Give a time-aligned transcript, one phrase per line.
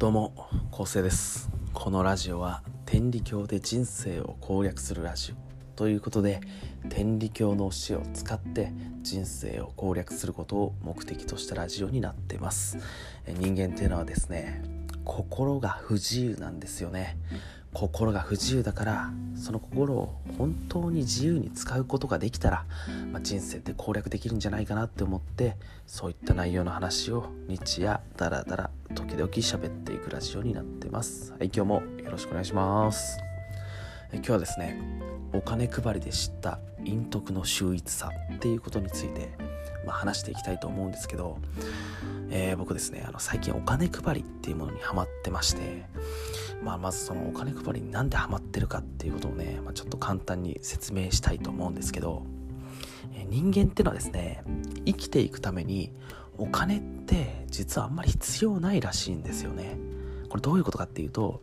[0.00, 0.32] どうも
[0.72, 1.50] 昴生です。
[1.74, 6.40] このラジオは天理教で人生を攻略するラジオということで
[6.88, 12.78] 天理教の教えを使って人生を攻略することを目的としたラジオになってます。
[13.26, 14.62] 人間っていうのはですね
[15.04, 17.18] 心が不自由なんですよね。
[17.72, 22.64] 心が不自由だからその心を本当に自由に使うことができたら、
[23.12, 31.32] まあ、人生って攻略できるんじゃないかなって思ってそういった内容の話を日夜だらだら時々喋っていくラジオになってます。
[31.32, 33.29] はい今日もよろしくお願いします。
[34.12, 34.80] 今日はですね
[35.32, 39.30] お金配りで知った陰徳の秀逸さっていうことについて、
[39.86, 41.38] まあ、話していきたいと思うんですけど、
[42.30, 45.84] えー、僕ですねあの最近お金配りっていうものにハマってまして
[46.62, 52.24] まあ、まずそのお金配りになんでハマってるかっていうことをね、まあ、ちょっと簡単に説明したいと思うんですけど、
[53.14, 54.44] え人間ってのはですね
[54.84, 55.92] 生きていくために
[56.36, 59.78] お金って実はあんまり必要ないらしいんですよね。
[60.28, 61.42] これどういうことかっていうと、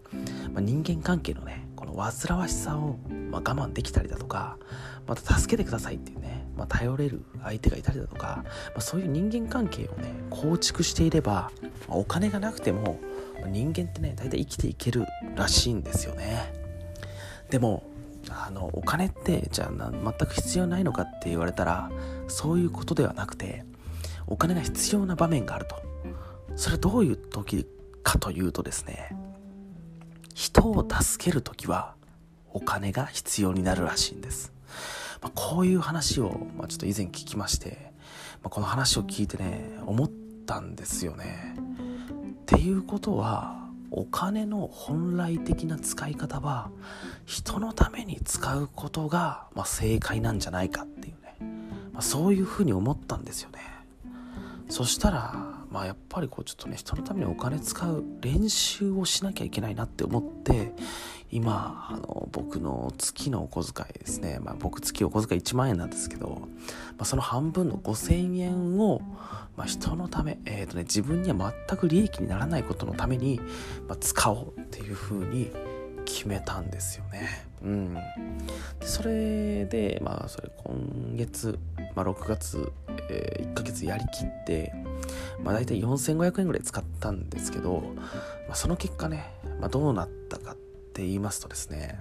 [0.54, 2.98] まあ、人間関係のねの煩わしさを、
[3.32, 4.58] ま我慢できたりだとか
[5.08, 11.52] また助けてくださいっていうね、まあ、頼れる相手がいたりだとか、まあ、そういう人間関係をね構築していれば、
[11.88, 13.00] まお金がなくても
[13.48, 16.54] 人間ってね大体生きていけるらしいんですよね。
[17.50, 17.84] でも
[18.30, 21.90] あのお金ってじゃあ全く必要ないのかって言われたら
[22.28, 23.64] そういうことではなくて
[24.28, 25.76] お金が必要な場面があると。
[26.56, 27.68] それはどういう時
[28.02, 29.16] かというとですね
[30.38, 31.96] 人を助ける時は
[32.54, 34.54] お金が必要になるらしいんです、
[35.20, 37.92] まあ、こういう話を、まあ、ちょっと以前聞きまして、
[38.44, 40.12] まあ、この話を聞いてね思っ
[40.46, 41.56] たんですよね。
[42.42, 46.70] っていうことはお金の本来的な使い方は
[47.26, 51.36] 人のために使うことが、まあ、正解なんじゃないかっていうね、
[51.94, 53.60] まあ、そういうふうに思ったんですよね。
[54.70, 60.74] そしたらまあやっぱりこうちょっとね人のためにお金使う練習をしなきゃいけないなって思って
[61.30, 66.48] 今あの僕の月のお小遣いですね、まあ、僕月お小遣い1万円なんですけど、ま
[67.02, 69.02] あ、その半分の5000円を、
[69.56, 73.40] まあ、人のため、えーとね、自分には全く利益にならないことのために、
[73.88, 75.52] まあ、使おうっていうふうに
[76.06, 77.47] 決めたんですよね。
[77.64, 78.02] うん、で
[78.86, 81.58] それでまあそれ今月、
[81.96, 82.72] まあ、6月、
[83.10, 84.74] えー、1ヶ月やりきって、
[85.44, 87.82] まあ、大体4500円ぐらい使ったんですけど、
[88.48, 89.26] まあ、その結果ね、
[89.60, 90.56] まあ、どうなったかっ
[90.94, 92.00] て言いますとですね、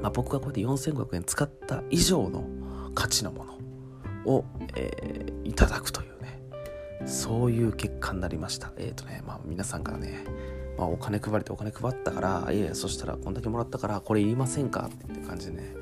[0.00, 2.44] まあ、僕がこうやって4500円使った以上の
[2.94, 3.54] 価値のもの
[4.24, 4.44] を、
[4.76, 6.40] えー、いただくというね
[7.06, 8.72] そういう結果になりました。
[8.78, 10.24] えっ、ー、とねまあ皆さんからね
[10.76, 14.90] まあ、お金配りてお金配ったから、いやそしたらこんだけもらったから、これいりませんか？
[14.92, 15.74] って感じでね、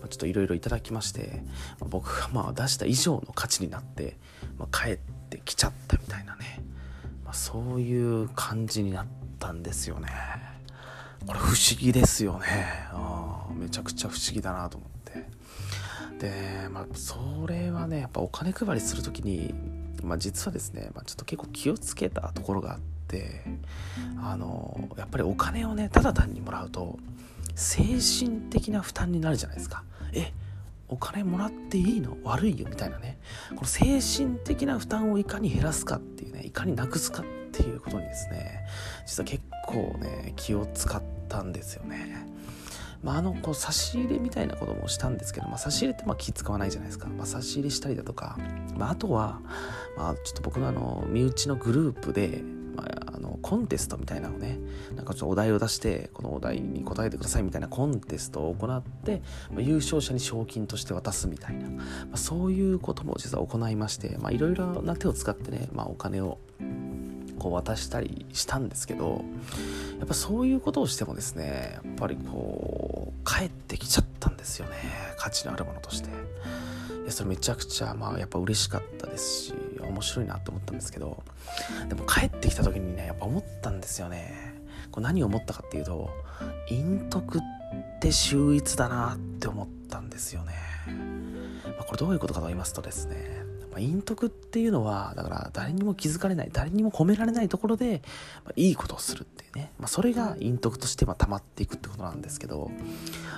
[0.00, 1.42] まあ、ちょっといろいろいただきまして、
[1.80, 4.16] まあ、僕がまあ出した以上の価値になって、
[4.58, 6.62] まあ、帰ってきちゃったみたいなね、
[7.24, 9.06] まあ、そういう感じになっ
[9.38, 10.08] たんですよね。
[11.26, 12.46] これ不思議ですよね。
[12.92, 15.26] あめちゃくちゃ不思議だなと思って。
[16.20, 19.52] でまあそれはねやっぱお金配りする時に、
[20.02, 22.95] まあ、実はですね、まあ、ちょっと結構気をつけたところがあって
[24.22, 26.98] あのやっぱりお金をねただ単にもらうと
[27.54, 29.84] 精神的な負担になるじゃないですか。
[30.12, 30.32] え
[30.88, 32.16] お金もらっていいの？
[32.22, 33.18] 悪いよみたいなね。
[33.50, 38.66] この精神的な負担をいかに減らすかっていうねいかになくすかっていうことにですね
[39.06, 42.26] 実は結構ね気を使ったんですよね。
[43.02, 48.36] まあ、あのこう差し入れみたいなこともしたんですけど、まあ、差し入れってまあ気使わないじゃないですか、まあ、差し入れしたりだとか、
[48.76, 49.40] まあ、あとは、
[49.96, 52.42] まあ、ちょっと僕のあの身内のグループで、
[52.76, 54.58] まあ、あのコンテストみたいなのをね
[54.94, 66.38] なんかちょっとお題を出してこのお題に答えてくださいみたいなコンテストを行って、まあ、優勝者に賞金として渡すみたいな、まあ、そういうことも実は行いましていろいろな手を使ってね、まあ、お金を
[67.38, 69.24] こう渡したりしたんですけど
[69.98, 74.74] やっぱそういうことをしてもですねやっぱりこう帰ってきちゃったんですよね
[75.18, 76.10] 価値のあるものとして。
[77.10, 79.54] それめちゃくちゃまあやっぱ嬉しかったですし
[79.88, 81.22] 面白いなって思ったんですけど
[81.88, 84.54] でも帰ってきた時にねやっぱ思ったんですよね。
[84.90, 86.10] こう何を思ったかっていうと
[86.68, 87.40] 陰徳っ
[88.00, 90.54] て秀逸だなって思ったんですよね、
[91.64, 93.46] まあ、これどういうことかと言いますとですね
[93.76, 98.00] まあ、陰徳っていうのはだから誰にも気づかれない誰にも褒められないところで、
[98.42, 102.70] まあ、いいことをするっていうね、まあ、それが陰徳としてま溜まっていくってことなんですけど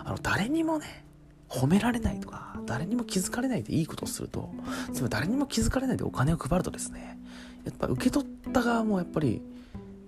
[0.04, 1.04] あの誰にもね
[1.48, 4.50] 褒められないとか誰にも気づかれないでいいことをすると
[4.92, 7.18] つまり誰にも気づかれないでお金を配るとですね
[7.64, 9.42] やっぱ受け取った側もやっぱり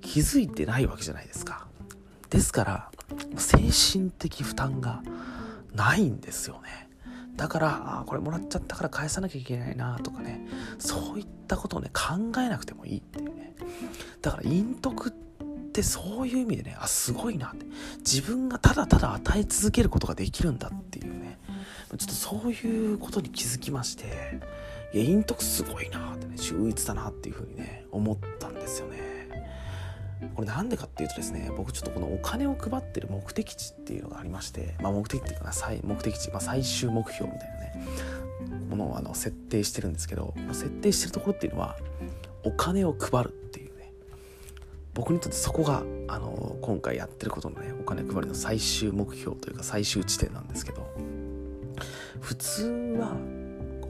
[0.00, 1.66] 気づいてないわけじゃないですか。
[2.30, 2.90] ですから
[3.36, 5.02] 精神的負担が
[5.74, 6.88] ないんですよね。
[7.36, 10.46] だからあこれもらっちゃったから返さなきゃいけないなとかね
[10.78, 13.54] そういったことをね考えなくてもいいっていうね。
[14.22, 15.29] だから陰徳って
[15.70, 17.64] ってそういう意味でねあすごいなって。
[17.98, 21.38] 自分がただただ与え続けることができるんだっていうね。
[21.96, 24.04] ちょっとそういうことに気づきまして
[24.92, 28.98] いや陰徳すごいなってね秀逸だなっていうふうにね思ったんですよね。
[30.34, 35.52] これなんでかっていうとですね僕ちょっとこのお金を配ってる目的地っていうのがありまして、まあ、目的っていうかな
[35.82, 41.76] 目的地、まあ、最終目標みたいなねものをあの設定してるんですけど設定してるところっていうのは
[42.44, 43.34] お金を配る。
[45.00, 50.86] 僕にとってそこがあの今回やってることのねお金配りの最終目標というか最終地点なんですけど
[52.20, 52.64] 普通
[52.98, 53.16] は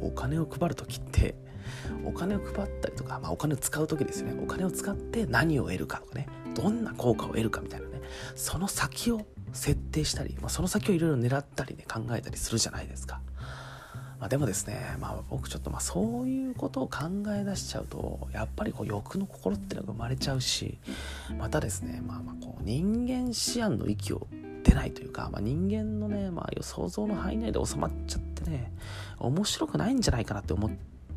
[0.01, 1.35] お金を配る時って
[2.05, 8.01] お金を配ったりとか、まあ、お金を使う時ですよねお金を使って何を得るかとかねどんな効果を得るかみたいなね
[8.37, 13.21] その先を設定したり、まあ、その先をいろいろ狙ったりね考えたりするじゃないですか。
[14.21, 16.99] まあ、でもですね、まあ、僕ちょっとまあそういうことを考
[17.35, 20.79] え出しちゃうとやっぱりこう欲の心っていうのが生まれちゃうし
[21.39, 24.27] またですね、まあ、まあこう人間思案の域を
[24.63, 28.71] 出ないというか、まあ、人間のね、まあ、想像の範囲内で収まっちゃってね
[29.19, 30.71] 面白くないんじゃないかなって思っ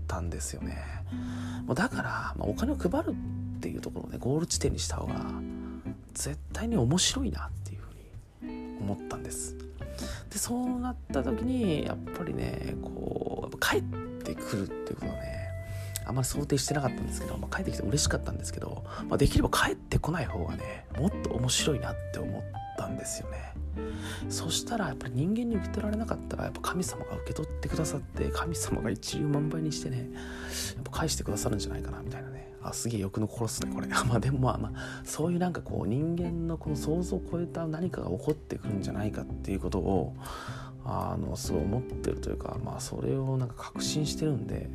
[0.08, 0.82] たんですよね。
[1.66, 3.16] もうだから、まあ、お金を配る
[3.58, 5.26] っていうところをねゴール地点にした方が
[6.14, 9.56] 絶対に面白いなっていうふうに思ったんです。
[10.34, 13.84] でそうなった時にやっぱりねこう帰っ
[14.24, 15.44] てくるっていうことはね
[16.06, 22.44] あんまり想定してなかったんですけど、まあ、帰ってきて嬉しかったんですけど、まあ、できれば帰ってこない方がねもっと面白いなって思っ
[22.78, 23.54] たんですよね。
[24.30, 30.10] そしたらやっぱり人間に受け取られなかったらやっぱ神様が受け取ってくださって神様が一粒万倍にしてね
[30.76, 32.30] やっぱ返してくださるんじゃないかなみたいな
[32.64, 40.16] あすげえ欲の心っすねこれ まあでもまあまあそういうなんかこう人間のこの想像を超えた何かが起こってくるんじゃないかっていうことを
[40.86, 44.70] あのすごい思ってるというかまあそれをなんか確信してるんで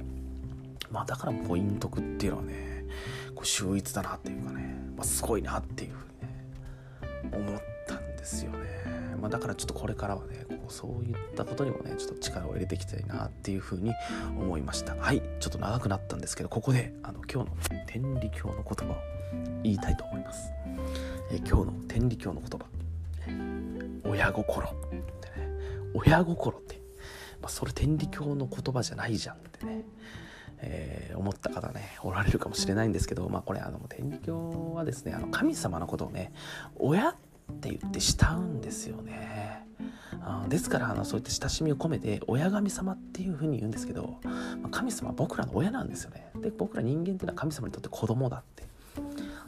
[0.91, 2.87] まあだからポイントっていうのはね
[3.35, 6.07] こう秀逸だなっていうかね、まあ、すごいなっていうふ
[7.33, 7.78] うにね思って。
[9.19, 13.93] まあ、だからちょっとこれからはねこうそういったことにもねちょっと力を入れていきたいなっていうふうに
[14.39, 14.95] 思いました。
[14.97, 17.57] はいちょっと長くなったんですけどここであの今日の
[17.87, 18.97] 天理教の言葉を
[19.63, 20.51] 言いたいと思います、
[21.31, 22.67] え今日の天理教の言葉。
[24.09, 24.69] 親心。
[24.69, 24.73] っ
[25.21, 25.49] てね
[25.95, 26.81] 親心って、
[27.41, 29.85] まあ、それ天理教の言葉じゃないじゃんってね
[30.61, 36.33] えー、思った方ねおられるかもしれないんですけど、まあ、これあの天理教はですねあの神様のことをね
[36.77, 37.15] 親っ
[37.53, 39.67] って言って慕うんですよね。
[40.49, 44.33] ですからあのそういった親しみを込めて親神様っていうふうに言うんですけど、ま
[44.65, 46.31] あ、神様は僕らの親なんですよね。
[46.41, 48.65] で僕ら人間っていうのは神様にとって子供だって。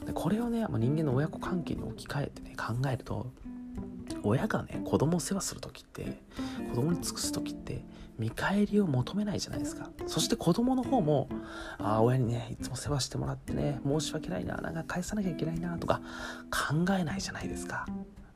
[0.05, 3.31] でこれをね、まあ、人間の親子関係に置き換えてね考えると
[4.23, 6.21] 親がね子供を世話する時って
[6.69, 7.83] 子供に尽くす時って
[8.19, 9.89] 見返りを求めないじゃないですか。
[10.05, 11.27] そして子供の方も
[11.77, 16.01] ああ親にねいつも世話してもらってね申し訳ないななんか返さなきゃいけないなとか
[16.51, 17.85] 考えないじゃないですか。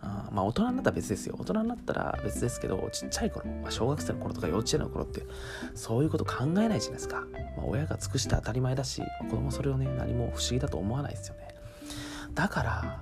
[0.01, 1.35] あまあ大人になったら別ですよ。
[1.39, 5.25] 大人になったら別ですけどちっちゃい頃、まあ、小学生の頃とか幼稚園の頃って
[5.73, 7.21] そういうこと考えないじゃないですか、
[7.57, 11.55] まあ、親が尽くして当たり前だし子供それをね何も不思議だと思わないですよね。
[12.33, 12.99] だから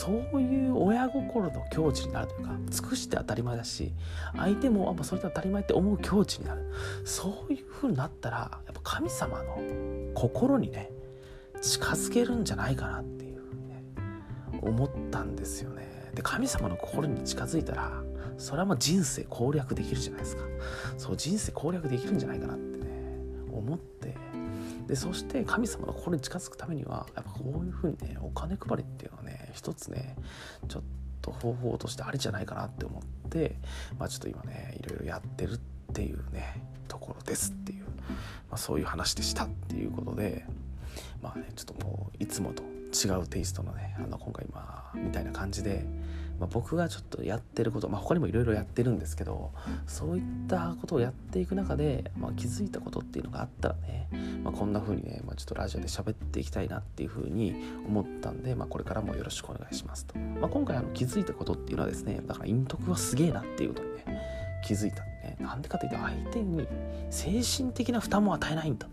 [0.00, 3.92] そういう親心の境地になるというか尽くして当たり前だし
[4.34, 6.72] 相手もあそれで当たり前って思う境地になる。
[7.04, 9.58] そういう風になったらやっぱ神様の
[10.14, 10.90] 心にね
[11.60, 13.84] 近づけるんじゃないかなっていうふうにね
[14.62, 16.10] 思ったんですよね。
[16.14, 18.02] で神様の心に近づいたら
[18.38, 20.44] それはもう人生攻略できるじゃないですか。
[20.96, 22.86] そう人生攻略できるんじゃないかなってね
[23.52, 24.14] 思って
[24.90, 30.16] でそして神様の心に近づくためにはやっぱこういうふうにねお金配りっていうのはね一つね
[30.66, 30.82] ちょっ
[31.22, 33.54] と方法としてありじゃないかなって思って
[34.00, 35.58] まあちょっと今ねいろいろやってるっ
[35.92, 40.44] ていうねところですっていう、まあ、そういう話でしたっていうことで
[41.22, 45.86] まあねちょっともういつもと違うテイストのねあの今回まあみたいな感じで
[46.40, 49.52] まあ、僕がちょっとやってること、まあ、他にもいろいろやってるんですけど
[49.86, 54.08] そういったことをやっていく中で、まあ、気づいたことっていうのがあったらね、
[54.42, 57.54] まあ、こんな風にね、まあ、ちょっとラジオで喋っていきたいなっていう風に
[57.86, 64.04] 思ったんで、まあ、これからもよろしくお願いしますと、まあ、今回あの気づいたことっていうのはですねだから陰徳はすげえなっていうことにね
[64.64, 66.66] 気づいたんでねなんでかというと相手に
[67.10, 68.90] 精神的な負担も与えないんだっ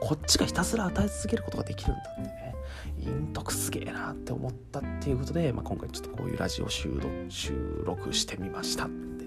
[0.00, 2.54] こっちがひたすら与え続けることができるんだってね
[3.02, 9.24] 陰徳すげえなって思ったっていうことで、まあ、今回ちょっとこういうラジオ収録収録してみましたって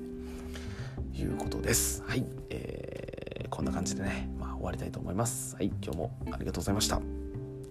[1.20, 2.04] いうことです。
[2.08, 5.56] はい、えー、こんな感じでね、まあ、終わりたいと思います。
[5.56, 7.02] はい、今日もありがとうございました。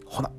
[0.05, 0.31] ほな。